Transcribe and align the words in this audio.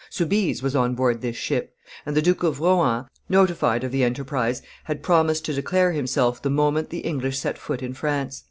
Soubise 0.09 0.63
was 0.63 0.75
on 0.75 0.95
board 0.95 1.21
his 1.21 1.35
ship; 1.35 1.75
and 2.07 2.15
the 2.17 2.23
Duke 2.23 2.41
of 2.41 2.59
Rohan, 2.59 3.05
notified 3.29 3.83
of 3.83 3.91
the 3.91 4.03
enterprise, 4.03 4.63
had 4.85 5.03
promised 5.03 5.45
to 5.45 5.53
declare 5.53 5.91
himself 5.91 6.41
the 6.41 6.49
moment 6.49 6.89
the 6.89 7.01
English 7.01 7.37
set 7.37 7.55
foot 7.55 7.83
in 7.83 7.93
France. 7.93 8.39